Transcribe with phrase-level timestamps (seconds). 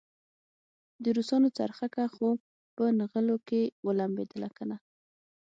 [1.03, 2.29] د روسانو څرخکه خو
[2.75, 4.77] په نغلو کې ولمبېدله کنه.